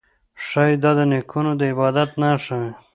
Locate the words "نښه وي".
2.21-2.71